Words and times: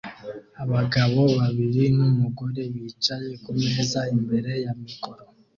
Abagabo 0.63 1.21
babiri 1.37 1.83
numugore 1.97 2.61
bicaye 2.73 3.31
kumeza 3.43 3.99
imbere 4.15 4.51
ya 4.63 4.73
mikoro 4.81 5.23